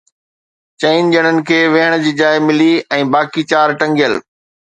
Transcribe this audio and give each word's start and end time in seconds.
چئن 0.79 1.01
ڄڻن 1.13 1.37
کي 1.49 1.59
ويهڻ 1.73 1.93
جي 2.05 2.13
جاءِ 2.21 2.41
ملي 2.47 2.71
۽ 2.99 3.01
باقي 3.17 3.43
چار 3.53 3.77
ٽنگيل. 3.83 4.19